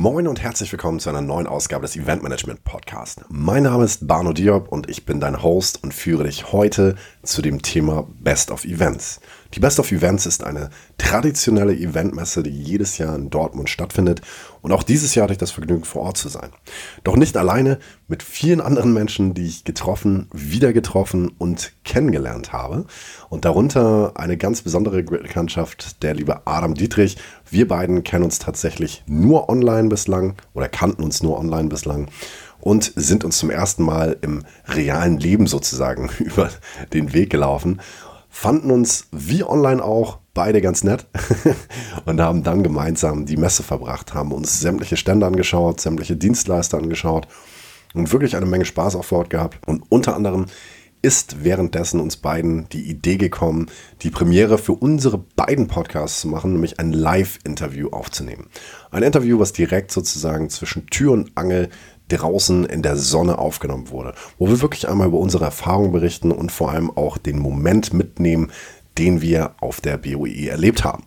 [0.00, 3.24] Moin und herzlich willkommen zu einer neuen Ausgabe des Event Management Podcast.
[3.30, 7.42] Mein Name ist Barno Diop und ich bin dein Host und führe dich heute zu
[7.42, 9.20] dem Thema Best of Events.
[9.54, 14.20] Die Best of Events ist eine traditionelle Eventmesse, die jedes Jahr in Dortmund stattfindet.
[14.60, 16.50] Und auch dieses Jahr hatte ich das Vergnügen, vor Ort zu sein.
[17.02, 17.78] Doch nicht alleine,
[18.08, 22.84] mit vielen anderen Menschen, die ich getroffen, wieder getroffen und kennengelernt habe.
[23.30, 27.16] Und darunter eine ganz besondere Bekanntschaft, der liebe Adam Dietrich.
[27.50, 32.08] Wir beiden kennen uns tatsächlich nur online bislang oder kannten uns nur online bislang
[32.60, 36.50] und sind uns zum ersten Mal im realen Leben sozusagen über
[36.92, 37.80] den Weg gelaufen
[38.38, 41.08] fanden uns wie online auch beide ganz nett
[42.04, 47.26] und haben dann gemeinsam die Messe verbracht, haben uns sämtliche Stände angeschaut, sämtliche Dienstleister angeschaut
[47.94, 49.58] und wirklich eine Menge Spaß auf Ort gehabt.
[49.66, 50.46] Und unter anderem
[51.02, 53.66] ist währenddessen uns beiden die Idee gekommen,
[54.02, 58.50] die Premiere für unsere beiden Podcasts zu machen, nämlich ein Live-Interview aufzunehmen.
[58.92, 61.70] Ein Interview, was direkt sozusagen zwischen Tür und Angel
[62.08, 66.52] draußen in der Sonne aufgenommen wurde, wo wir wirklich einmal über unsere Erfahrungen berichten und
[66.52, 68.50] vor allem auch den Moment mitnehmen,
[68.98, 71.04] den wir auf der BOE erlebt haben.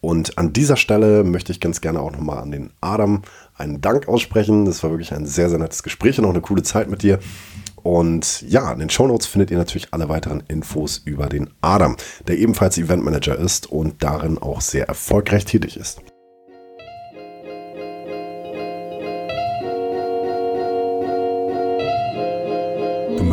[0.00, 3.22] Und an dieser Stelle möchte ich ganz gerne auch nochmal an den Adam
[3.56, 4.64] einen Dank aussprechen.
[4.64, 7.18] Das war wirklich ein sehr, sehr nettes Gespräch und auch eine coole Zeit mit dir.
[7.82, 12.38] Und ja, in den Shownotes findet ihr natürlich alle weiteren Infos über den Adam, der
[12.38, 16.00] ebenfalls Eventmanager ist und darin auch sehr erfolgreich tätig ist.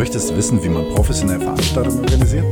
[0.03, 2.43] Möchtest wissen, wie man professionell Veranstaltungen organisiert?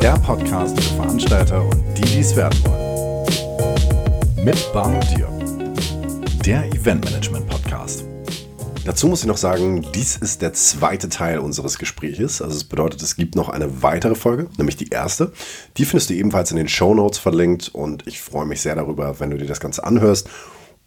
[0.00, 4.44] Der Podcast für Veranstalter und die, die es werden wollen.
[4.44, 5.26] Mit Barno Dier.
[6.46, 8.04] Der Eventmanagement Podcast.
[8.84, 12.40] Dazu muss ich noch sagen, dies ist der zweite Teil unseres Gespräches.
[12.40, 15.32] Also es bedeutet, es gibt noch eine weitere Folge, nämlich die erste.
[15.78, 19.18] Die findest du ebenfalls in den Show Notes verlinkt und ich freue mich sehr darüber,
[19.18, 20.28] wenn du dir das Ganze anhörst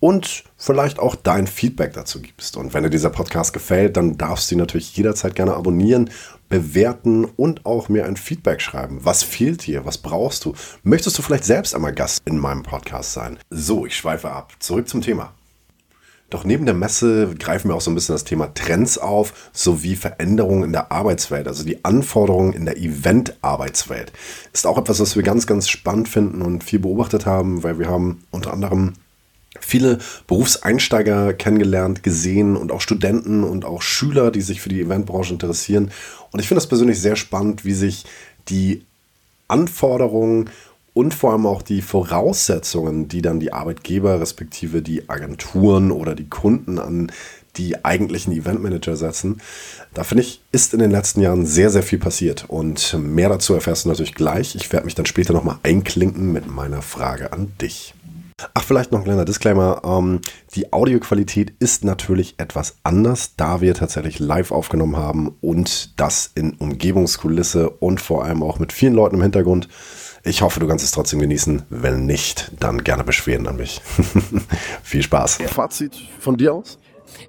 [0.06, 2.58] und vielleicht auch dein Feedback dazu gibst.
[2.58, 6.12] Und wenn dir dieser Podcast gefällt, dann darfst du ihn natürlich jederzeit gerne abonnieren,
[6.48, 9.00] bewerten und auch mir ein Feedback schreiben.
[9.02, 9.84] Was fehlt dir?
[9.84, 10.54] Was brauchst du?
[10.84, 13.40] Möchtest du vielleicht selbst einmal Gast in meinem Podcast sein?
[13.50, 14.54] So, ich schweife ab.
[14.60, 15.34] Zurück zum Thema.
[16.30, 19.96] Doch neben der Messe greifen wir auch so ein bisschen das Thema Trends auf, sowie
[19.96, 24.14] Veränderungen in der Arbeitswelt, also die Anforderungen in der Event-Arbeitswelt.
[24.54, 27.90] Ist auch etwas, was wir ganz, ganz spannend finden und viel beobachtet haben, weil wir
[27.90, 28.94] haben unter anderem
[29.66, 35.34] viele Berufseinsteiger kennengelernt, gesehen und auch Studenten und auch Schüler, die sich für die Eventbranche
[35.34, 35.92] interessieren.
[36.32, 38.06] Und ich finde das persönlich sehr spannend, wie sich
[38.50, 38.84] die
[39.48, 40.50] Anforderungen
[40.94, 46.30] und vor allem auch die Voraussetzungen, die dann die Arbeitgeber respektive die Agenturen oder die
[46.30, 47.12] Kunden an
[47.58, 49.42] die eigentlichen Eventmanager setzen.
[49.94, 52.46] Da finde ich, ist in den letzten Jahren sehr, sehr viel passiert.
[52.48, 54.56] Und mehr dazu erfährst du natürlich gleich.
[54.56, 57.94] Ich werde mich dann später nochmal einklinken mit meiner Frage an dich.
[58.54, 59.82] Ach, vielleicht noch ein kleiner Disclaimer.
[59.86, 60.20] Ähm,
[60.56, 66.54] die Audioqualität ist natürlich etwas anders, da wir tatsächlich live aufgenommen haben und das in
[66.54, 69.70] Umgebungskulisse und vor allem auch mit vielen Leuten im Hintergrund.
[70.26, 71.64] Ich hoffe, du kannst es trotzdem genießen.
[71.70, 73.82] Wenn nicht, dann gerne Beschwerden an mich.
[74.84, 75.38] Viel Spaß.
[75.48, 76.78] Fazit von dir aus?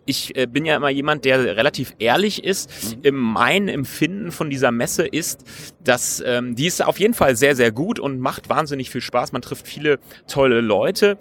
[0.05, 2.97] Ich äh, bin ja immer jemand, der relativ ehrlich ist.
[3.05, 3.15] Mhm.
[3.15, 5.45] Mein Empfinden von dieser Messe ist,
[5.83, 9.33] dass ähm, die ist auf jeden Fall sehr, sehr gut und macht wahnsinnig viel Spaß.
[9.33, 11.19] Man trifft viele tolle Leute.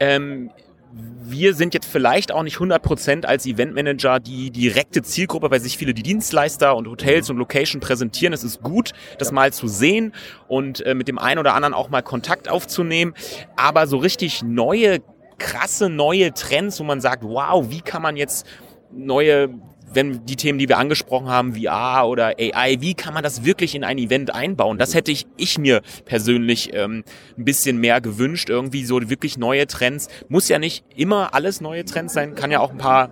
[0.00, 0.50] Ähm,
[0.90, 5.92] wir sind jetzt vielleicht auch nicht 100% als Eventmanager die direkte Zielgruppe, weil sich viele
[5.92, 8.32] die Dienstleister und Hotels und Location präsentieren.
[8.32, 10.14] Es ist gut, das mal zu sehen
[10.48, 13.14] und äh, mit dem einen oder anderen auch mal Kontakt aufzunehmen.
[13.56, 15.00] Aber so richtig neue
[15.38, 18.46] krasse neue Trends, wo man sagt, wow, wie kann man jetzt
[18.90, 19.50] neue
[19.92, 23.74] wenn die Themen, die wir angesprochen haben, VR oder AI, wie kann man das wirklich
[23.74, 24.78] in ein Event einbauen?
[24.78, 27.04] Das hätte ich, ich mir persönlich ähm,
[27.36, 28.50] ein bisschen mehr gewünscht.
[28.50, 30.08] Irgendwie so wirklich neue Trends.
[30.28, 33.10] Muss ja nicht immer alles neue Trends sein, kann ja auch ein paar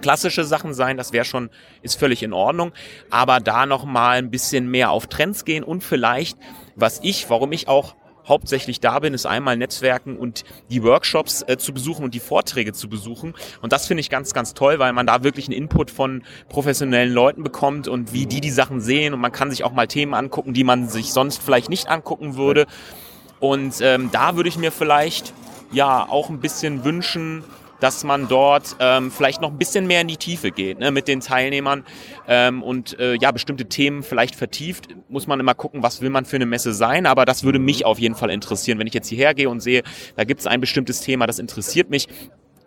[0.00, 1.50] klassische Sachen sein, das wäre schon,
[1.82, 2.72] ist völlig in Ordnung.
[3.10, 6.38] Aber da nochmal ein bisschen mehr auf Trends gehen und vielleicht,
[6.76, 7.96] was ich, warum ich auch
[8.28, 12.72] hauptsächlich da bin, ist einmal Netzwerken und die Workshops äh, zu besuchen und die Vorträge
[12.72, 13.34] zu besuchen.
[13.62, 17.12] Und das finde ich ganz, ganz toll, weil man da wirklich einen Input von professionellen
[17.12, 19.14] Leuten bekommt und wie die die Sachen sehen.
[19.14, 22.36] Und man kann sich auch mal Themen angucken, die man sich sonst vielleicht nicht angucken
[22.36, 22.66] würde.
[23.40, 25.32] Und ähm, da würde ich mir vielleicht
[25.70, 27.44] ja auch ein bisschen wünschen,
[27.80, 31.08] dass man dort ähm, vielleicht noch ein bisschen mehr in die Tiefe geht ne, mit
[31.08, 31.84] den Teilnehmern
[32.26, 34.88] ähm, und äh, ja bestimmte Themen vielleicht vertieft.
[35.08, 37.84] Muss man immer gucken, was will man für eine Messe sein, aber das würde mich
[37.84, 39.82] auf jeden Fall interessieren, wenn ich jetzt hierher gehe und sehe,
[40.16, 42.08] da gibt es ein bestimmtes Thema, das interessiert mich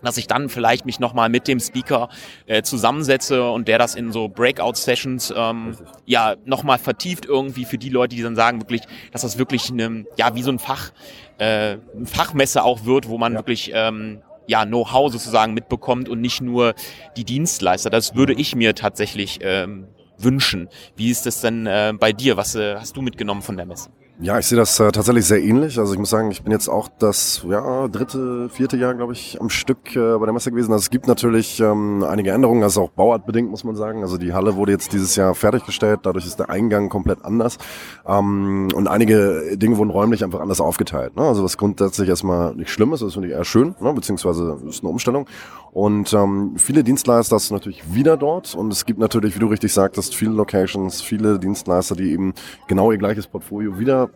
[0.03, 2.09] dass ich dann vielleicht mich nochmal mit dem Speaker
[2.45, 7.89] äh, zusammensetze und der das in so Breakout-Sessions ähm, ja nochmal vertieft irgendwie für die
[7.89, 8.81] Leute, die dann sagen wirklich,
[9.11, 10.91] dass das wirklich eine, ja wie so ein Fach,
[11.37, 13.39] äh, Fachmesse auch wird, wo man ja.
[13.39, 14.21] wirklich ähm,
[14.51, 16.75] ja, Know-how sozusagen mitbekommt und nicht nur
[17.15, 17.89] die Dienstleister.
[17.89, 19.87] Das würde ich mir tatsächlich ähm,
[20.17, 20.67] wünschen.
[20.97, 22.35] Wie ist das denn äh, bei dir?
[22.35, 23.91] Was äh, hast du mitgenommen von der Messe?
[24.23, 25.79] Ja, ich sehe das äh, tatsächlich sehr ähnlich.
[25.79, 29.41] Also ich muss sagen, ich bin jetzt auch das ja, dritte, vierte Jahr, glaube ich,
[29.41, 30.71] am Stück äh, bei der Messe gewesen.
[30.71, 34.03] Also es gibt natürlich ähm, einige Änderungen, also auch bauartbedingt, muss man sagen.
[34.03, 37.57] Also die Halle wurde jetzt dieses Jahr fertiggestellt, dadurch ist der Eingang komplett anders.
[38.05, 41.15] Ähm, und einige Dinge wurden räumlich einfach anders aufgeteilt.
[41.15, 41.23] Ne?
[41.23, 43.91] Also was grundsätzlich erstmal nicht schlimm ist, das finde ich eher schön, ne?
[43.91, 45.25] beziehungsweise ist eine Umstellung.
[45.71, 49.73] Und ähm, viele Dienstleister du natürlich wieder dort und es gibt natürlich, wie du richtig
[49.73, 52.33] sagtest, viele Locations, viele Dienstleister, die eben
[52.67, 54.10] genau ihr gleiches Portfolio wieder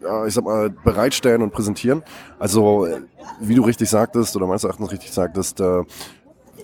[0.00, 2.02] ja, ich sag mal, bereitstellen und präsentieren.
[2.38, 2.88] Also,
[3.40, 5.84] wie du richtig sagtest, oder meines Erachtens richtig sagtest, äh,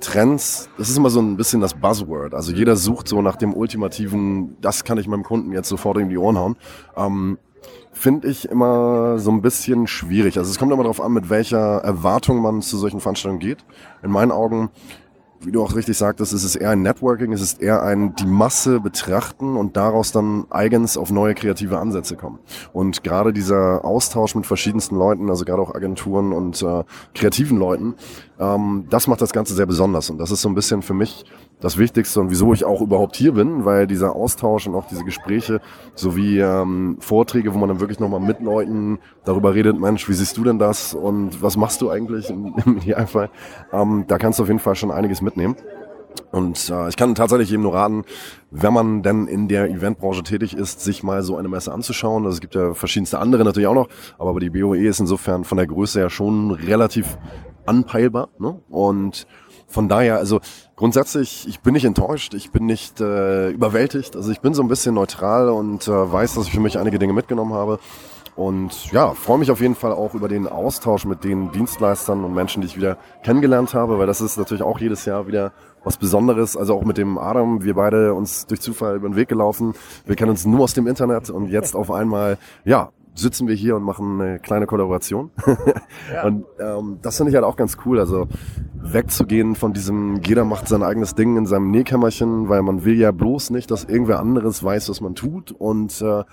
[0.00, 2.34] Trends, das ist immer so ein bisschen das Buzzword.
[2.34, 6.08] Also jeder sucht so nach dem ultimativen, das kann ich meinem Kunden jetzt sofort in
[6.08, 6.56] die Ohren hauen.
[6.96, 7.38] Ähm,
[7.92, 10.36] Finde ich immer so ein bisschen schwierig.
[10.36, 13.64] Also es kommt immer darauf an, mit welcher Erwartung man zu solchen Veranstaltungen geht.
[14.02, 14.68] In meinen Augen
[15.40, 18.26] wie du auch richtig sagtest, es ist eher ein Networking, es ist eher ein die
[18.26, 22.38] Masse betrachten und daraus dann eigens auf neue kreative Ansätze kommen.
[22.72, 26.84] Und gerade dieser Austausch mit verschiedensten Leuten, also gerade auch Agenturen und äh,
[27.14, 27.94] kreativen Leuten,
[28.38, 30.10] ähm, das macht das Ganze sehr besonders.
[30.10, 31.24] Und das ist so ein bisschen für mich
[31.60, 35.04] das Wichtigste und wieso ich auch überhaupt hier bin, weil dieser Austausch und auch diese
[35.04, 35.60] Gespräche
[35.94, 40.36] sowie ähm, Vorträge, wo man dann wirklich nochmal mit Leuten darüber redet, Mensch, wie siehst
[40.36, 43.30] du denn das und was machst du eigentlich im, Idealfall,
[43.72, 45.56] ähm, da kannst du auf jeden Fall schon einiges mitnehmen.
[46.32, 48.04] Und äh, ich kann tatsächlich jedem nur raten,
[48.50, 52.24] wenn man denn in der Eventbranche tätig ist, sich mal so eine Messe anzuschauen.
[52.24, 55.58] Also es gibt ja verschiedenste andere natürlich auch noch, aber die BOE ist insofern von
[55.58, 57.18] der Größe ja schon relativ
[57.66, 58.28] anpeilbar.
[58.38, 58.60] Ne?
[58.68, 59.26] Und
[59.68, 60.40] von daher, also
[60.76, 64.16] grundsätzlich, ich bin nicht enttäuscht, ich bin nicht äh, überwältigt.
[64.16, 66.98] Also ich bin so ein bisschen neutral und äh, weiß, dass ich für mich einige
[66.98, 67.78] Dinge mitgenommen habe.
[68.36, 72.34] Und ja, freue mich auf jeden Fall auch über den Austausch mit den Dienstleistern und
[72.34, 75.52] Menschen, die ich wieder kennengelernt habe, weil das ist natürlich auch jedes Jahr wieder
[75.86, 76.56] was Besonderes.
[76.56, 79.74] Also auch mit dem Adam, wir beide uns durch Zufall über den Weg gelaufen.
[80.04, 83.76] Wir kennen uns nur aus dem Internet und jetzt auf einmal, ja, sitzen wir hier
[83.76, 85.30] und machen eine kleine Kollaboration.
[86.12, 86.24] ja.
[86.24, 88.00] Und ähm, das finde ich halt auch ganz cool.
[88.00, 88.26] Also
[88.74, 93.12] wegzugehen von diesem, jeder macht sein eigenes Ding in seinem Nähkämmerchen, weil man will ja
[93.12, 96.24] bloß nicht, dass irgendwer anderes weiß, was man tut und äh,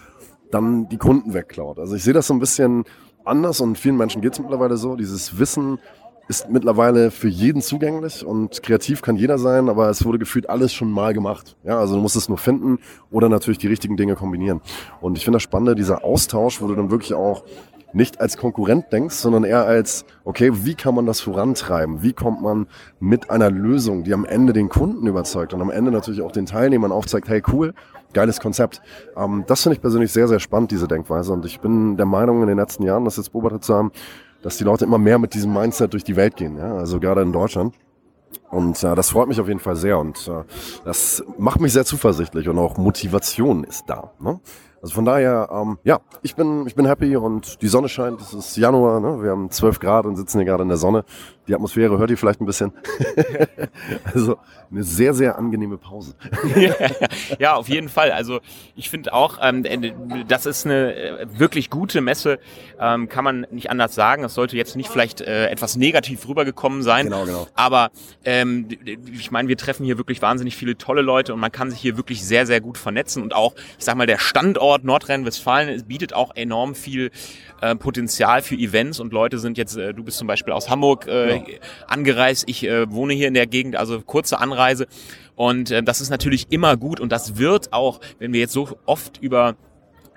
[0.51, 1.79] dann die Kunden wegklaut.
[1.79, 2.83] Also ich sehe das so ein bisschen
[3.23, 4.95] anders und vielen Menschen geht es mittlerweile so.
[4.95, 5.79] Dieses Wissen
[6.27, 10.73] ist mittlerweile für jeden zugänglich und kreativ kann jeder sein, aber es wurde gefühlt alles
[10.73, 11.57] schon mal gemacht.
[11.63, 12.79] Ja, also du musst es nur finden
[13.11, 14.61] oder natürlich die richtigen Dinge kombinieren.
[15.01, 17.43] Und ich finde das Spannende, dieser Austausch, wo du dann wirklich auch
[17.93, 22.01] nicht als Konkurrent denkst, sondern eher als, okay, wie kann man das vorantreiben?
[22.01, 22.67] Wie kommt man
[22.99, 26.45] mit einer Lösung, die am Ende den Kunden überzeugt und am Ende natürlich auch den
[26.45, 27.73] Teilnehmern aufzeigt, hey, cool,
[28.13, 28.81] geiles Konzept.
[29.15, 31.33] Ähm, das finde ich persönlich sehr, sehr spannend, diese Denkweise.
[31.33, 33.91] Und ich bin der Meinung, in den letzten Jahren, das jetzt beobachtet zu haben,
[34.41, 37.21] dass die Leute immer mehr mit diesem Mindset durch die Welt gehen, ja, also gerade
[37.21, 37.75] in Deutschland.
[38.49, 40.43] Und äh, das freut mich auf jeden Fall sehr und äh,
[40.85, 44.11] das macht mich sehr zuversichtlich und auch Motivation ist da.
[44.19, 44.39] Ne?
[44.83, 48.19] Also von daher, ähm, ja, ich bin, ich bin happy und die Sonne scheint.
[48.19, 49.23] Es ist Januar, ne?
[49.23, 51.05] wir haben 12 Grad und sitzen hier gerade in der Sonne.
[51.47, 52.73] Die Atmosphäre hört ihr vielleicht ein bisschen.
[54.13, 54.37] also
[54.71, 56.15] eine sehr, sehr angenehme Pause.
[57.39, 58.11] ja, auf jeden Fall.
[58.11, 58.39] Also
[58.75, 59.65] ich finde auch, ähm,
[60.27, 62.39] das ist eine äh, wirklich gute Messe,
[62.79, 64.23] ähm, kann man nicht anders sagen.
[64.23, 67.05] Es sollte jetzt nicht vielleicht äh, etwas negativ rübergekommen sein.
[67.05, 67.47] Genau, genau.
[67.55, 67.91] Aber
[68.25, 71.79] ähm, ich meine, wir treffen hier wirklich wahnsinnig viele tolle Leute und man kann sich
[71.79, 73.21] hier wirklich sehr, sehr gut vernetzen.
[73.21, 77.11] Und auch, ich sag mal, der Standort Nordrhein-Westfalen bietet auch enorm viel
[77.61, 81.07] äh, Potenzial für Events und Leute sind jetzt, äh, du bist zum Beispiel aus Hamburg
[81.07, 81.43] äh, ja.
[81.87, 84.87] angereist, ich äh, wohne hier in der Gegend, also kurze Anreise
[85.35, 88.77] und äh, das ist natürlich immer gut und das wird auch, wenn wir jetzt so
[88.85, 89.55] oft über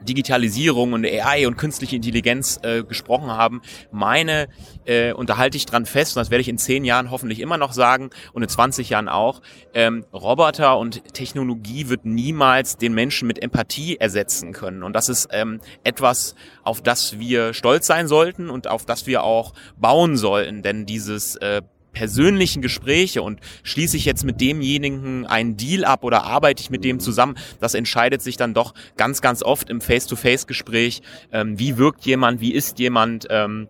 [0.01, 4.49] Digitalisierung und AI und künstliche Intelligenz äh, gesprochen haben, meine,
[4.85, 7.73] äh, unterhalte ich dran fest, und das werde ich in zehn Jahren hoffentlich immer noch
[7.73, 9.41] sagen und in 20 Jahren auch,
[9.75, 14.83] ähm, Roboter und Technologie wird niemals den Menschen mit Empathie ersetzen können.
[14.83, 19.23] Und das ist ähm, etwas, auf das wir stolz sein sollten und auf das wir
[19.23, 21.63] auch bauen sollten, denn dieses äh,
[21.97, 26.85] persönlichen Gespräche und schließe ich jetzt mit demjenigen einen Deal ab oder arbeite ich mit
[26.85, 31.01] dem zusammen, das entscheidet sich dann doch ganz, ganz oft im Face-to-Face-Gespräch,
[31.33, 33.69] ähm, wie wirkt jemand, wie ist jemand ähm,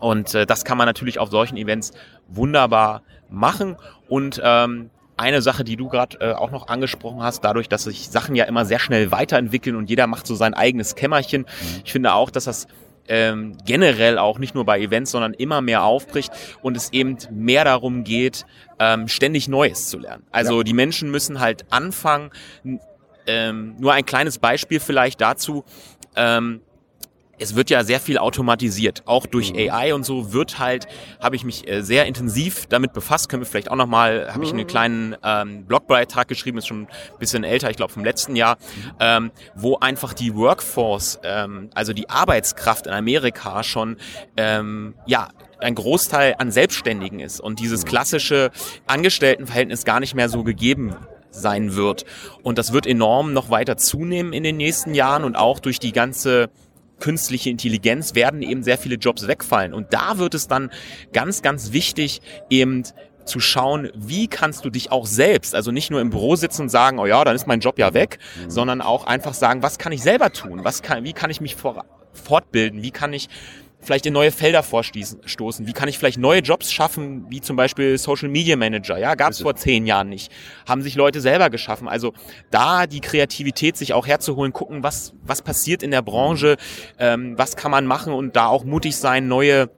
[0.00, 1.92] und äh, das kann man natürlich auf solchen Events
[2.26, 3.76] wunderbar machen
[4.08, 8.08] und ähm, eine Sache, die du gerade äh, auch noch angesprochen hast, dadurch, dass sich
[8.08, 11.42] Sachen ja immer sehr schnell weiterentwickeln und jeder macht so sein eigenes Kämmerchen.
[11.42, 11.82] Mhm.
[11.84, 12.66] Ich finde auch, dass das
[13.10, 17.64] ähm, generell auch nicht nur bei Events, sondern immer mehr aufbricht und es eben mehr
[17.64, 18.46] darum geht,
[18.78, 20.22] ähm, ständig Neues zu lernen.
[20.30, 20.62] Also ja.
[20.64, 22.30] die Menschen müssen halt anfangen,
[23.26, 25.64] ähm, nur ein kleines Beispiel vielleicht dazu.
[26.14, 26.60] Ähm,
[27.40, 29.70] es wird ja sehr viel automatisiert, auch durch mhm.
[29.70, 30.86] AI und so wird halt,
[31.20, 34.50] habe ich mich äh, sehr intensiv damit befasst, können wir vielleicht auch nochmal, habe ich
[34.50, 34.66] einen mhm.
[34.66, 38.92] kleinen ähm, Blogbeitrag geschrieben, ist schon ein bisschen älter, ich glaube vom letzten Jahr, mhm.
[39.00, 43.96] ähm, wo einfach die Workforce, ähm, also die Arbeitskraft in Amerika schon,
[44.36, 45.28] ähm, ja,
[45.58, 48.50] ein Großteil an Selbstständigen ist und dieses klassische
[48.86, 50.96] Angestelltenverhältnis gar nicht mehr so gegeben
[51.30, 52.04] sein wird.
[52.42, 55.92] Und das wird enorm noch weiter zunehmen in den nächsten Jahren und auch durch die
[55.92, 56.50] ganze
[57.00, 59.74] künstliche Intelligenz werden eben sehr viele Jobs wegfallen.
[59.74, 60.70] Und da wird es dann
[61.12, 62.84] ganz, ganz wichtig, eben
[63.24, 66.68] zu schauen, wie kannst du dich auch selbst, also nicht nur im Büro sitzen und
[66.68, 68.50] sagen, oh ja, dann ist mein Job ja weg, mhm.
[68.50, 70.64] sondern auch einfach sagen, was kann ich selber tun?
[70.64, 72.82] Was kann, wie kann ich mich vor, fortbilden?
[72.82, 73.28] Wie kann ich
[73.80, 75.66] vielleicht in neue Felder vorstoßen?
[75.66, 78.98] Wie kann ich vielleicht neue Jobs schaffen, wie zum Beispiel Social Media Manager?
[78.98, 80.30] Ja, gab es vor zehn Jahren nicht.
[80.66, 81.88] Haben sich Leute selber geschaffen.
[81.88, 82.12] Also
[82.50, 86.56] da die Kreativität sich auch herzuholen, gucken, was, was passiert in der Branche,
[86.98, 89.70] ähm, was kann man machen und da auch mutig sein, neue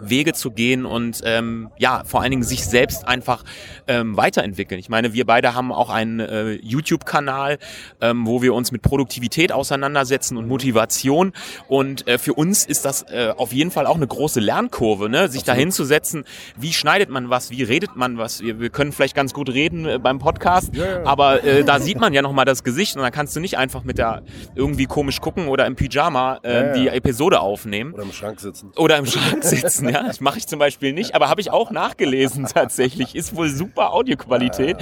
[0.00, 3.44] Wege zu gehen und ähm, ja, vor allen Dingen sich selbst einfach
[3.86, 4.78] ähm, weiterentwickeln.
[4.78, 7.58] Ich meine, wir beide haben auch einen äh, YouTube-Kanal,
[8.00, 11.32] ähm, wo wir uns mit Produktivität auseinandersetzen und Motivation.
[11.68, 15.28] Und äh, für uns ist das äh, auf jeden Fall auch eine große Lernkurve, ne?
[15.28, 16.24] sich dahin zu setzen,
[16.56, 18.40] wie schneidet man was, wie redet man was.
[18.40, 21.04] Wir, wir können vielleicht ganz gut reden äh, beim Podcast, ja.
[21.04, 23.84] aber äh, da sieht man ja nochmal das Gesicht und dann kannst du nicht einfach
[23.84, 24.22] mit der
[24.54, 27.92] irgendwie komisch gucken oder im Pyjama äh, ja, die Episode aufnehmen.
[27.94, 28.72] Oder im Schrank sitzen.
[28.76, 29.89] Oder im Schrank sitzen.
[29.90, 33.16] Ja, das mache ich zum Beispiel nicht, aber habe ich auch nachgelesen tatsächlich.
[33.16, 34.76] Ist wohl super Audioqualität.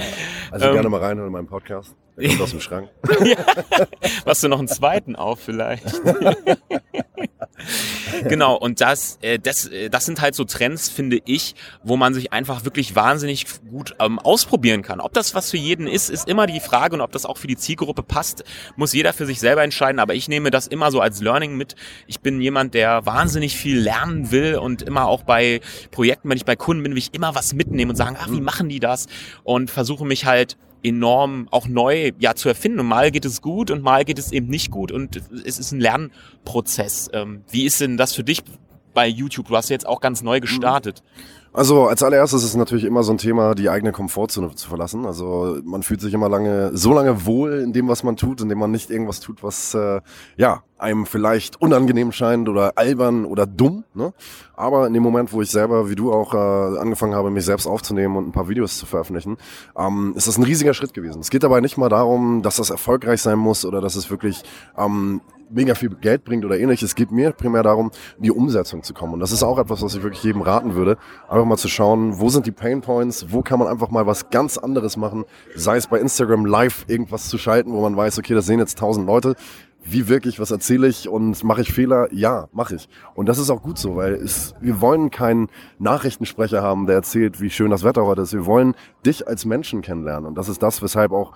[0.51, 1.95] Also ähm, gerne mal reinhören in meinen Podcast.
[2.17, 2.89] Der kommt aus dem Schrank.
[3.23, 3.37] ja.
[4.25, 5.85] Machst du noch einen zweiten auf vielleicht?
[8.27, 12.13] genau, und das, äh, das, äh, das sind halt so Trends, finde ich, wo man
[12.13, 14.99] sich einfach wirklich wahnsinnig gut ähm, ausprobieren kann.
[14.99, 17.47] Ob das was für jeden ist, ist immer die Frage und ob das auch für
[17.47, 18.43] die Zielgruppe passt,
[18.75, 19.99] muss jeder für sich selber entscheiden.
[19.99, 21.75] Aber ich nehme das immer so als Learning mit.
[22.07, 26.45] Ich bin jemand, der wahnsinnig viel lernen will und immer auch bei Projekten, wenn ich
[26.45, 29.07] bei Kunden bin, will ich immer was mitnehmen und sagen, ah, wie machen die das?
[29.43, 32.79] Und versuche mich halt enorm auch neu ja zu erfinden.
[32.79, 34.91] Und mal geht es gut und mal geht es eben nicht gut.
[34.91, 37.09] Und es ist ein Lernprozess.
[37.13, 38.43] Ähm, wie ist denn das für dich
[38.93, 39.47] bei YouTube?
[39.47, 41.03] Du hast jetzt auch ganz neu gestartet.
[41.51, 45.05] Also als allererstes ist es natürlich immer so ein Thema, die eigene Komfortzone zu verlassen.
[45.05, 48.59] Also man fühlt sich immer lange, so lange wohl in dem, was man tut, indem
[48.59, 50.01] man nicht irgendwas tut, was äh,
[50.37, 53.83] ja einem vielleicht unangenehm scheint oder albern oder dumm.
[53.93, 54.13] Ne?
[54.55, 57.67] Aber in dem Moment, wo ich selber, wie du auch, äh, angefangen habe, mich selbst
[57.67, 59.37] aufzunehmen und ein paar Videos zu veröffentlichen,
[59.77, 61.19] ähm, ist das ein riesiger Schritt gewesen.
[61.19, 64.43] Es geht dabei nicht mal darum, dass das erfolgreich sein muss oder dass es wirklich
[64.77, 66.89] ähm, mega viel Geld bringt oder ähnliches.
[66.89, 69.13] Es geht mir primär darum, in die Umsetzung zu kommen.
[69.13, 70.97] Und das ist auch etwas, was ich wirklich jedem raten würde.
[71.27, 74.29] Einfach mal zu schauen, wo sind die Pain Points, wo kann man einfach mal was
[74.29, 75.25] ganz anderes machen,
[75.55, 78.77] sei es bei Instagram live irgendwas zu schalten, wo man weiß, okay, das sehen jetzt
[78.77, 79.35] tausend Leute.
[79.81, 82.09] Wie wirklich, was erzähle ich und mache ich Fehler?
[82.11, 82.89] Ja, mache ich.
[83.15, 85.47] Und das ist auch gut so, weil es, wir wollen keinen
[85.79, 88.33] Nachrichtensprecher haben, der erzählt, wie schön das Wetter heute ist.
[88.33, 88.75] Wir wollen
[89.05, 90.27] dich als Menschen kennenlernen.
[90.27, 91.31] Und das ist das, weshalb auch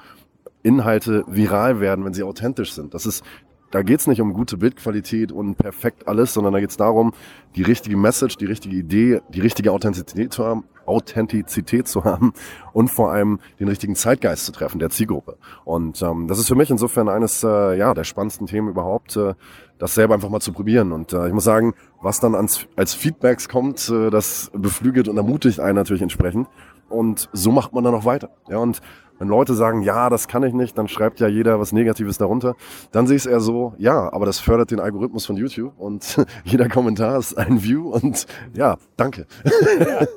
[0.62, 2.94] Inhalte viral werden, wenn sie authentisch sind.
[2.94, 3.24] Das ist
[3.74, 7.12] da geht's nicht um gute Bildqualität und perfekt alles, sondern da geht's darum,
[7.56, 12.34] die richtige Message, die richtige Idee, die richtige Authentizität zu haben, Authentizität zu haben
[12.74, 15.38] und vor allem den richtigen Zeitgeist zu treffen, der Zielgruppe.
[15.66, 19.34] Und ähm, das ist für mich insofern eines äh, ja, der spannendsten Themen überhaupt, äh,
[19.80, 20.92] das selber einfach mal zu probieren.
[20.92, 25.18] Und äh, ich muss sagen, was dann ans, als Feedbacks kommt, äh, das beflügelt und
[25.18, 26.48] ermutigt einen natürlich entsprechend.
[26.90, 28.30] Und so macht man dann auch weiter.
[28.50, 28.82] Ja, und
[29.20, 32.56] wenn Leute sagen, ja, das kann ich nicht, dann schreibt ja jeder was Negatives darunter.
[32.92, 36.18] Dann sehe ich es eher so, ja, aber das fördert den Algorithmus von YouTube und
[36.44, 39.26] jeder Kommentar ist ein View und ja, danke.
[39.80, 40.08] Ja,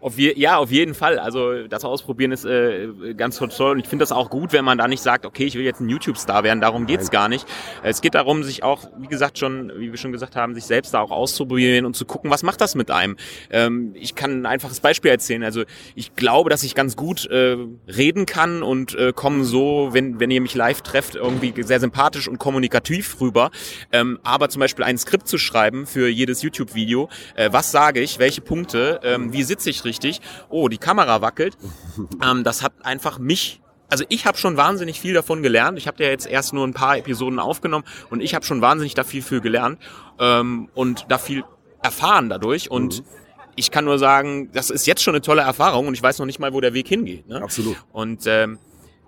[0.00, 1.18] auf, je, ja, auf jeden Fall.
[1.18, 4.78] Also das Ausprobieren ist äh, ganz toll und ich finde das auch gut, wenn man
[4.78, 7.12] da nicht sagt, okay, ich will jetzt ein YouTube-Star werden, darum geht's Nein.
[7.12, 7.46] gar nicht.
[7.82, 10.94] Es geht darum, sich auch, wie gesagt schon, wie wir schon gesagt haben, sich selbst
[10.94, 13.16] da auch auszuprobieren und zu gucken, was macht das mit einem.
[13.50, 15.42] Ähm, ich kann ein einfaches Beispiel erzählen.
[15.42, 17.56] Also ich glaube, dass ich ganz gut äh,
[17.88, 21.80] reden kann kann und äh, kommen so, wenn, wenn ihr mich live trefft, irgendwie sehr
[21.80, 23.50] sympathisch und kommunikativ rüber.
[23.90, 28.18] Ähm, aber zum Beispiel ein Skript zu schreiben für jedes YouTube-Video, äh, was sage ich,
[28.18, 30.20] welche Punkte, ähm, wie sitze ich richtig,
[30.50, 31.56] oh, die Kamera wackelt,
[32.22, 33.60] ähm, das hat einfach mich
[33.90, 35.78] also ich habe schon wahnsinnig viel davon gelernt.
[35.78, 38.94] Ich habe ja jetzt erst nur ein paar Episoden aufgenommen und ich habe schon wahnsinnig
[38.94, 39.78] da viel für gelernt
[40.18, 41.44] ähm, und da viel
[41.80, 43.23] erfahren dadurch und mhm
[43.56, 46.26] ich kann nur sagen, das ist jetzt schon eine tolle Erfahrung und ich weiß noch
[46.26, 47.28] nicht mal, wo der Weg hingeht.
[47.28, 47.42] Ne?
[47.42, 47.76] Absolut.
[47.92, 48.58] Und ähm,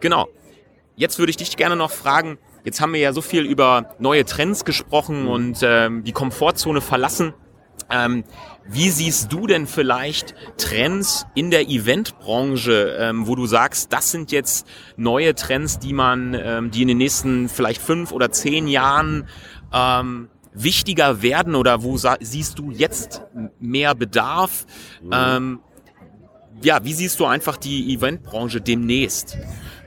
[0.01, 0.29] genau.
[0.99, 4.25] Jetzt würde ich dich gerne noch fragen, jetzt haben wir ja so viel über neue
[4.25, 5.29] Trends gesprochen mhm.
[5.29, 7.35] und ähm, die Komfortzone verlassen.
[7.91, 8.25] Ähm,
[8.69, 14.33] wie siehst du denn vielleicht Trends in der Eventbranche, ähm, wo du sagst, das sind
[14.33, 19.29] jetzt neue Trends, die man, ähm, die in den nächsten vielleicht fünf oder zehn Jahren
[19.73, 23.23] ähm, wichtiger werden oder wo siehst du jetzt
[23.61, 24.67] mehr Bedarf?
[25.03, 25.11] Mhm.
[25.13, 25.61] Ähm,
[26.63, 29.37] ja, wie siehst du einfach die Eventbranche demnächst?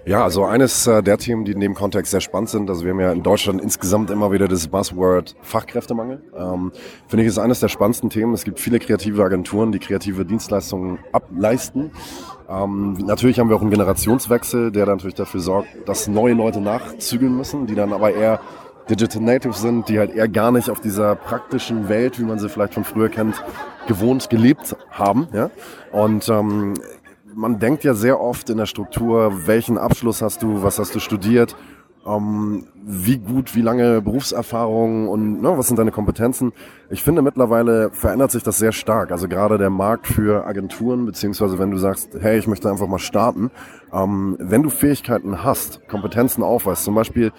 [0.06, 2.92] Ja, also eines äh, der Themen, die in dem Kontext sehr spannend sind, also wir
[2.92, 6.22] haben ja in Deutschland insgesamt immer wieder das Buzzword Fachkräftemangel.
[6.36, 6.72] Ähm,
[7.08, 8.34] Finde ich ist eines der spannendsten Themen.
[8.34, 11.92] Es gibt viele kreative Agenturen, die kreative Dienstleistungen ableisten.
[12.50, 16.62] Ähm, natürlich haben wir auch einen Generationswechsel, der dann natürlich dafür sorgt, dass neue Leute
[16.62, 18.40] nachzügeln müssen, die dann aber eher
[18.90, 22.50] Digital Natives sind, die halt eher gar nicht auf dieser praktischen Welt, wie man sie
[22.50, 23.44] vielleicht von früher kennt,
[23.88, 25.28] gewohnt gelebt haben.
[25.34, 25.52] Ja?
[25.92, 26.74] Und ähm,
[27.34, 31.00] man denkt ja sehr oft in der Struktur, welchen Abschluss hast du, was hast du
[31.00, 31.56] studiert,
[32.06, 36.54] ähm, wie gut, wie lange Berufserfahrung und ne, was sind deine Kompetenzen.
[36.90, 39.12] Ich finde mittlerweile verändert sich das sehr stark.
[39.12, 43.00] Also gerade der Markt für Agenturen, beziehungsweise wenn du sagst, hey, ich möchte einfach mal
[43.00, 43.52] starten,
[43.94, 47.32] ähm, wenn du Fähigkeiten hast, Kompetenzen aufweist, zum Beispiel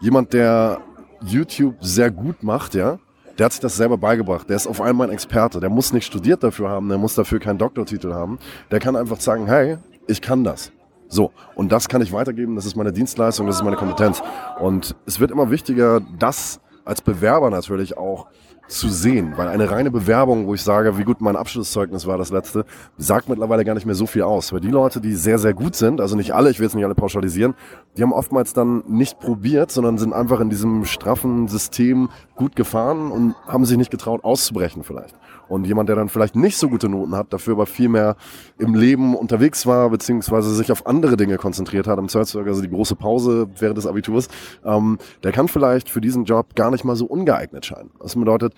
[0.00, 0.80] jemand, der
[1.22, 2.98] YouTube sehr gut macht, ja,
[3.38, 4.48] der hat sich das selber beigebracht.
[4.48, 5.60] Der ist auf einmal ein Experte.
[5.60, 8.38] Der muss nicht studiert dafür haben, der muss dafür keinen Doktortitel haben.
[8.70, 9.78] Der kann einfach sagen, hey,
[10.08, 10.72] ich kann das.
[11.08, 14.22] So, und das kann ich weitergeben, das ist meine Dienstleistung, das ist meine Kompetenz.
[14.58, 18.26] Und es wird immer wichtiger, das als Bewerber natürlich auch
[18.68, 22.30] zu sehen, weil eine reine Bewerbung, wo ich sage, wie gut mein Abschlusszeugnis war, das
[22.30, 22.64] letzte,
[22.98, 24.52] sagt mittlerweile gar nicht mehr so viel aus.
[24.52, 26.84] Weil die Leute, die sehr, sehr gut sind, also nicht alle, ich will es nicht
[26.84, 27.54] alle pauschalisieren,
[27.96, 33.10] die haben oftmals dann nicht probiert, sondern sind einfach in diesem straffen System gut gefahren
[33.10, 35.14] und haben sich nicht getraut auszubrechen vielleicht.
[35.48, 38.16] Und jemand, der dann vielleicht nicht so gute Noten hat, dafür aber viel mehr
[38.58, 42.70] im Leben unterwegs war, beziehungsweise sich auf andere Dinge konzentriert hat, im Zweifelsfall also die
[42.70, 44.28] große Pause während des Abiturs,
[44.64, 47.90] ähm, der kann vielleicht für diesen Job gar nicht mal so ungeeignet scheinen.
[48.00, 48.54] Das bedeutet,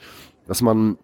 [0.47, 0.99] dass man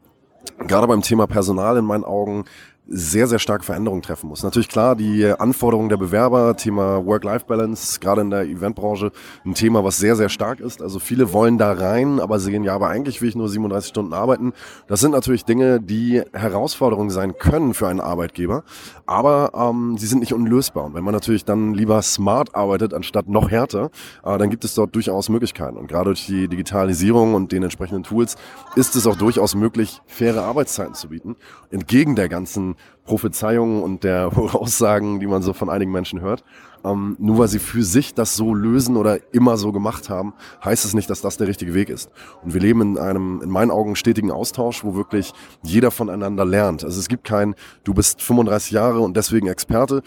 [0.67, 2.45] gerade beim Thema Personal in meinen Augen
[2.89, 4.43] sehr, sehr stark Veränderungen treffen muss.
[4.45, 9.11] Natürlich klar, die Anforderungen der Bewerber, Thema Work-Life-Balance, gerade in der Eventbranche,
[9.45, 10.81] ein Thema, was sehr, sehr stark ist.
[10.81, 14.13] Also viele wollen da rein, aber sehen, ja, aber eigentlich will ich nur 37 Stunden
[14.13, 14.53] arbeiten.
[14.87, 18.63] Das sind natürlich Dinge, die Herausforderungen sein können für einen Arbeitgeber,
[19.05, 20.85] aber ähm, sie sind nicht unlösbar.
[20.85, 23.91] Und wenn man natürlich dann lieber smart arbeitet, anstatt noch härter,
[24.25, 25.77] äh, dann gibt es dort durchaus Möglichkeiten.
[25.77, 28.37] Und gerade durch die Digitalisierung und den entsprechenden Tools
[28.77, 31.35] ist es auch durchaus möglich, faire Arbeitszeiten zu bieten,
[31.71, 36.45] entgegen der ganzen Prophezeiungen und der Aussagen, die man so von einigen Menschen hört.
[36.85, 40.35] Ähm, nur weil sie für sich das so lösen oder immer so gemacht haben,
[40.65, 42.11] heißt es nicht, dass das der richtige Weg ist.
[42.45, 46.85] Und wir leben in einem, in meinen Augen, stetigen Austausch, wo wirklich jeder voneinander lernt.
[46.85, 50.03] Also es gibt kein, du bist 35 Jahre und deswegen Experte,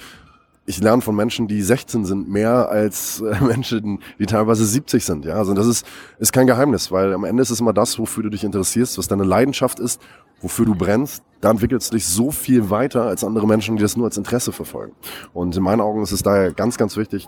[0.70, 5.26] ich lerne von Menschen, die 16 sind, mehr als äh, Menschen, die teilweise 70 sind.
[5.26, 5.86] Ja, also das ist,
[6.20, 9.08] ist kein Geheimnis, weil am Ende ist es immer das, wofür du dich interessierst, was
[9.08, 10.00] deine Leidenschaft ist,
[10.42, 11.24] wofür du brennst.
[11.42, 14.52] Da entwickelst du dich so viel weiter als andere Menschen, die das nur als Interesse
[14.52, 14.94] verfolgen.
[15.34, 17.28] Und in meinen Augen ist es daher ganz, ganz wichtig,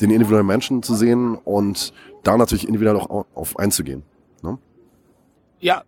[0.00, 4.02] den individuellen Menschen zu sehen und da natürlich individuell auch auf einzugehen.
[4.42, 4.56] Ne?
[5.60, 5.82] Ja,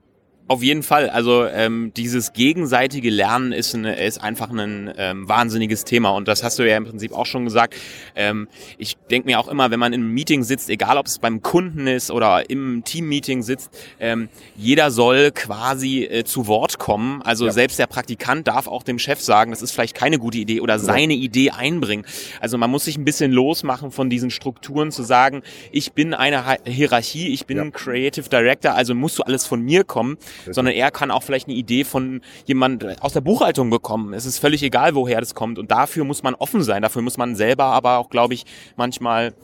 [0.51, 1.09] auf jeden Fall.
[1.09, 6.43] Also ähm, dieses gegenseitige Lernen ist, eine, ist einfach ein ähm, wahnsinniges Thema und das
[6.43, 7.77] hast du ja im Prinzip auch schon gesagt.
[8.17, 11.21] Ähm, ich denke mir auch immer, wenn man in einem Meeting sitzt, egal ob es
[11.21, 17.23] beim Kunden ist oder im Teammeeting sitzt, ähm, jeder soll quasi äh, zu Wort kommen.
[17.23, 17.53] Also ja.
[17.53, 20.75] selbst der Praktikant darf auch dem Chef sagen, das ist vielleicht keine gute Idee oder
[20.75, 20.79] ja.
[20.81, 22.05] seine Idee einbringen.
[22.41, 26.57] Also man muss sich ein bisschen losmachen von diesen Strukturen zu sagen, ich bin eine
[26.65, 27.71] Hierarchie, ich bin ja.
[27.71, 31.57] Creative Director, also musst du alles von mir kommen sondern er kann auch vielleicht eine
[31.57, 34.13] Idee von jemand aus der Buchhaltung bekommen.
[34.13, 35.59] Es ist völlig egal, woher das kommt.
[35.59, 36.83] Und dafür muss man offen sein.
[36.83, 38.45] Dafür muss man selber aber auch, glaube ich,
[38.77, 39.35] manchmal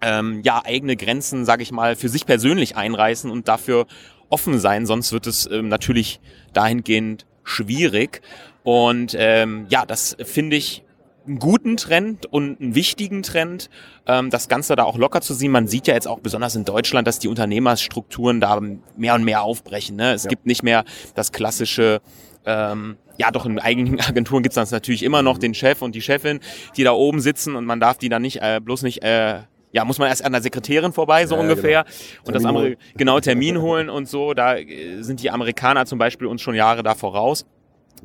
[0.00, 3.86] ähm, ja eigene Grenzen, sage ich mal, für sich persönlich einreißen und dafür
[4.28, 4.86] offen sein.
[4.86, 6.20] Sonst wird es ähm, natürlich
[6.52, 8.22] dahingehend schwierig.
[8.62, 10.82] Und ähm, ja, das finde ich
[11.26, 13.70] einen guten Trend und einen wichtigen Trend,
[14.06, 15.52] ähm, das Ganze da auch locker zu sehen.
[15.52, 18.60] Man sieht ja jetzt auch besonders in Deutschland, dass die Unternehmerstrukturen da
[18.96, 19.96] mehr und mehr aufbrechen.
[19.96, 20.12] Ne?
[20.12, 20.30] Es ja.
[20.30, 20.84] gibt nicht mehr
[21.14, 22.00] das klassische
[22.44, 26.02] ähm, ja, doch in eigenen Agenturen gibt es natürlich immer noch den Chef und die
[26.02, 26.40] Chefin,
[26.76, 29.40] die da oben sitzen und man darf die dann nicht äh, bloß nicht äh,
[29.72, 31.84] ja, muss man erst an der Sekretärin vorbei, so ja, ungefähr.
[31.84, 32.26] Genau.
[32.26, 34.32] Und das andere, genau, Termin holen und so.
[34.32, 37.44] Da äh, sind die Amerikaner zum Beispiel uns schon Jahre da voraus.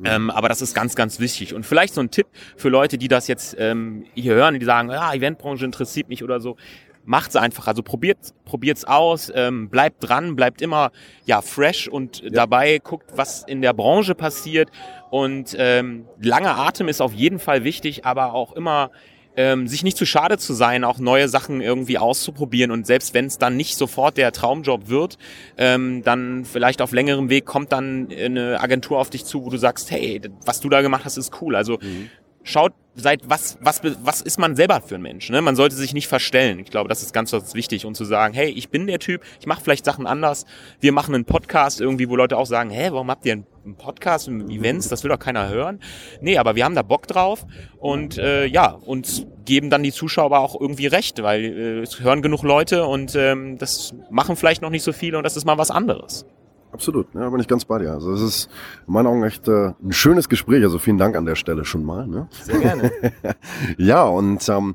[0.04, 1.54] Ähm, aber das ist ganz, ganz wichtig.
[1.54, 2.26] Und vielleicht so ein Tipp
[2.56, 6.40] für Leute, die das jetzt ähm, hier hören, die sagen, ja, Eventbranche interessiert mich oder
[6.40, 6.56] so.
[7.04, 7.66] Macht's einfach.
[7.66, 10.92] Also probiert, probiert's aus, ähm, bleibt dran, bleibt immer
[11.24, 12.30] ja fresh und ja.
[12.30, 14.70] dabei guckt, was in der Branche passiert.
[15.10, 18.90] Und ähm, langer Atem ist auf jeden Fall wichtig, aber auch immer
[19.36, 23.26] ähm, sich nicht zu schade zu sein, auch neue Sachen irgendwie auszuprobieren und selbst wenn
[23.26, 25.18] es dann nicht sofort der Traumjob wird,
[25.56, 29.56] ähm, dann vielleicht auf längerem Weg kommt dann eine Agentur auf dich zu, wo du
[29.56, 31.56] sagst, hey, was du da gemacht hast, ist cool.
[31.56, 32.10] Also mhm.
[32.42, 35.30] Schaut seid, was, was, was ist man selber für ein Mensch?
[35.30, 35.40] Ne?
[35.40, 36.58] Man sollte sich nicht verstellen.
[36.58, 37.86] Ich glaube, das ist ganz, ganz wichtig.
[37.86, 40.44] Und zu sagen, hey, ich bin der Typ, ich mache vielleicht Sachen anders.
[40.80, 44.28] Wir machen einen Podcast irgendwie, wo Leute auch sagen, hä, warum habt ihr einen Podcast,
[44.28, 45.80] Events, das will doch keiner hören.
[46.20, 47.46] Nee, aber wir haben da Bock drauf
[47.78, 52.22] und äh, ja, uns geben dann die Zuschauer auch irgendwie recht, weil äh, es hören
[52.22, 55.58] genug Leute und ähm, das machen vielleicht noch nicht so viele und das ist mal
[55.58, 56.26] was anderes.
[56.72, 57.92] Absolut, ja, bin ich ganz bei dir.
[57.92, 58.50] Also es ist
[58.86, 60.62] in meinen Augen echt äh, ein schönes Gespräch.
[60.64, 62.06] Also vielen Dank an der Stelle schon mal.
[62.06, 62.28] Ne?
[62.42, 62.90] Sehr gerne.
[63.76, 64.74] ja, und ähm,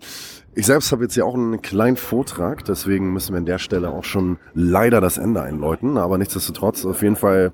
[0.53, 3.89] ich selbst habe jetzt hier auch einen kleinen Vortrag, deswegen müssen wir an der Stelle
[3.89, 5.97] auch schon leider das Ende einläuten.
[5.97, 7.51] Aber nichtsdestotrotz, auf jeden Fall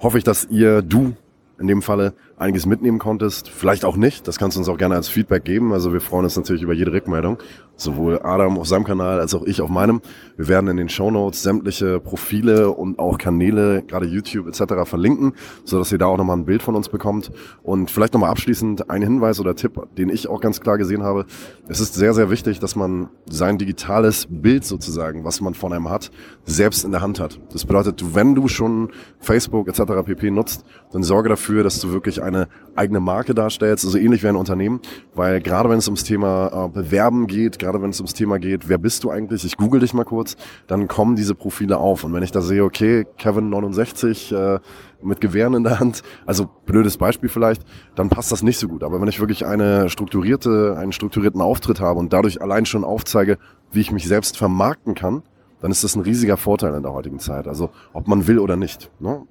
[0.00, 1.14] hoffe ich, dass ihr, du
[1.58, 3.48] in dem Falle, einiges mitnehmen konntest.
[3.48, 4.26] Vielleicht auch nicht.
[4.26, 5.72] Das kannst du uns auch gerne als Feedback geben.
[5.72, 7.38] Also wir freuen uns natürlich über jede Rückmeldung.
[7.76, 10.00] Sowohl Adam auf seinem Kanal als auch ich auf meinem.
[10.36, 14.88] Wir werden in den Show Notes sämtliche Profile und auch Kanäle, gerade YouTube etc.
[14.88, 15.32] verlinken,
[15.64, 17.32] so dass ihr da auch nochmal ein Bild von uns bekommt.
[17.62, 21.26] Und vielleicht nochmal abschließend ein Hinweis oder Tipp, den ich auch ganz klar gesehen habe.
[21.68, 25.90] Es ist sehr, sehr wichtig, dass man sein digitales Bild sozusagen, was man von einem
[25.90, 26.12] hat,
[26.44, 27.40] selbst in der Hand hat.
[27.52, 29.82] Das bedeutet, wenn du schon Facebook etc.
[30.04, 34.28] pp nutzt, dann sorge dafür, dass du wirklich eine eigene Marke darstellst, also ähnlich wie
[34.28, 34.80] ein Unternehmen,
[35.14, 38.68] weil gerade wenn es ums Thema äh, Bewerben geht, gerade wenn es ums Thema geht,
[38.68, 42.04] wer bist du eigentlich, ich google dich mal kurz, dann kommen diese Profile auf.
[42.04, 44.58] Und wenn ich da sehe, okay, Kevin 69 äh,
[45.02, 47.62] mit Gewehren in der Hand, also blödes Beispiel vielleicht,
[47.94, 51.80] dann passt das nicht so gut, aber wenn ich wirklich eine strukturierte, einen strukturierten Auftritt
[51.80, 53.38] habe und dadurch allein schon aufzeige,
[53.70, 55.22] wie ich mich selbst vermarkten kann,
[55.60, 57.48] dann ist das ein riesiger Vorteil in der heutigen Zeit.
[57.48, 58.90] Also ob man will oder nicht.
[58.98, 59.22] Ne?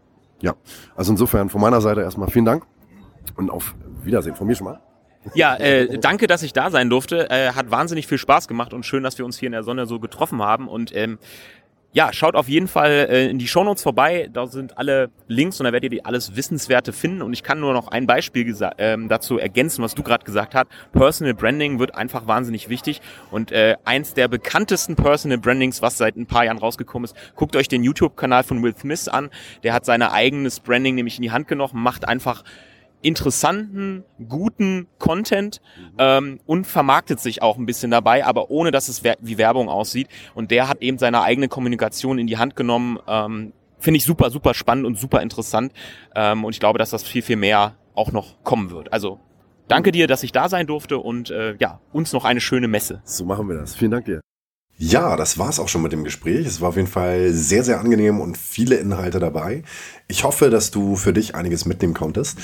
[0.41, 0.55] Ja,
[0.95, 2.63] also insofern von meiner Seite erstmal vielen Dank
[3.35, 4.79] und auf Wiedersehen von mir schon mal.
[5.35, 7.29] Ja, äh, danke, dass ich da sein durfte.
[7.29, 9.85] Äh, hat wahnsinnig viel Spaß gemacht und schön, dass wir uns hier in der Sonne
[9.85, 10.67] so getroffen haben.
[10.67, 11.17] Und ähm,
[11.93, 14.27] ja, schaut auf jeden Fall äh, in die Shownotes vorbei.
[14.33, 17.21] Da sind alle Links und da werdet ihr alles Wissenswerte finden.
[17.21, 20.67] Und ich kann nur noch ein Beispiel ähm, dazu ergänzen, was du gerade gesagt hast.
[20.91, 22.99] Personal Branding wird einfach wahnsinnig wichtig.
[23.31, 27.55] Und äh, eins der bekanntesten Personal Brandings, was seit ein paar Jahren rausgekommen ist, guckt
[27.55, 29.29] euch den YouTube-Kanal von Will Smith an.
[29.61, 32.43] Der hat seine eigenes Branding nämlich in die Hand genommen, macht einfach
[33.03, 35.61] interessanten, guten Content
[35.97, 40.07] ähm, und vermarktet sich auch ein bisschen dabei, aber ohne dass es wie Werbung aussieht.
[40.33, 42.97] Und der hat eben seine eigene Kommunikation in die Hand genommen.
[43.07, 45.73] Ähm, Finde ich super, super spannend und super interessant.
[46.15, 48.91] Ähm, und ich glaube, dass das viel, viel mehr auch noch kommen wird.
[48.93, 49.19] Also
[49.67, 53.01] danke dir, dass ich da sein durfte und äh, ja, uns noch eine schöne Messe.
[53.03, 53.75] So machen wir das.
[53.75, 54.21] Vielen Dank dir.
[54.77, 56.47] Ja, das war's auch schon mit dem Gespräch.
[56.47, 59.63] Es war auf jeden Fall sehr, sehr angenehm und viele Inhalte dabei.
[60.07, 62.39] Ich hoffe, dass du für dich einiges mitnehmen konntest.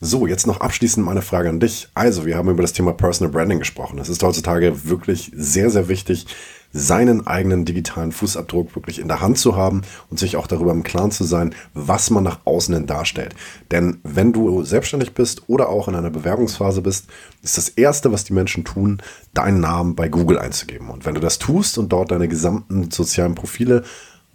[0.00, 1.88] So, jetzt noch abschließend meine Frage an dich.
[1.94, 3.98] Also, wir haben über das Thema Personal Branding gesprochen.
[3.98, 6.26] Es ist heutzutage wirklich sehr, sehr wichtig,
[6.72, 10.82] seinen eigenen digitalen Fußabdruck wirklich in der Hand zu haben und sich auch darüber im
[10.82, 13.36] Klaren zu sein, was man nach außen hin darstellt.
[13.70, 17.06] Denn wenn du selbstständig bist oder auch in einer Bewerbungsphase bist,
[17.42, 19.00] ist das Erste, was die Menschen tun,
[19.34, 20.90] deinen Namen bei Google einzugeben.
[20.90, 23.84] Und wenn du das tust und dort deine gesamten sozialen Profile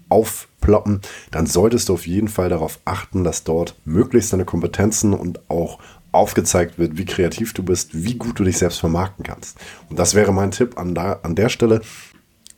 [0.10, 5.50] aufploppen, dann solltest du auf jeden Fall darauf achten, dass dort möglichst deine Kompetenzen und
[5.50, 5.80] auch
[6.12, 9.58] aufgezeigt wird, wie kreativ du bist, wie gut du dich selbst vermarkten kannst.
[9.90, 11.82] Und das wäre mein Tipp an, da, an der Stelle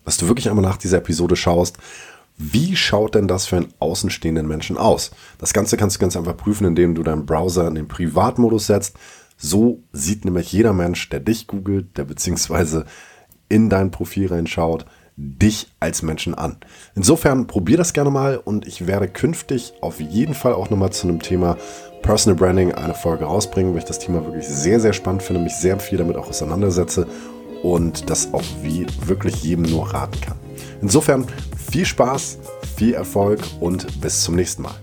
[0.05, 1.77] dass du wirklich einmal nach dieser Episode schaust,
[2.37, 5.11] wie schaut denn das für einen außenstehenden Menschen aus?
[5.37, 8.97] Das Ganze kannst du ganz einfach prüfen, indem du deinen Browser in den Privatmodus setzt.
[9.37, 12.85] So sieht nämlich jeder Mensch, der dich googelt, der beziehungsweise
[13.47, 16.57] in dein Profil reinschaut, dich als Menschen an.
[16.95, 21.07] Insofern probier das gerne mal und ich werde künftig auf jeden Fall auch nochmal zu
[21.07, 21.57] einem Thema
[22.01, 25.55] Personal Branding eine Folge rausbringen, weil ich das Thema wirklich sehr, sehr spannend finde, mich
[25.55, 27.07] sehr viel damit auch auseinandersetze
[27.63, 30.37] und das auch wie wirklich jedem nur raten kann.
[30.81, 31.27] Insofern
[31.69, 32.39] viel Spaß,
[32.75, 34.75] viel Erfolg und bis zum nächsten Mal.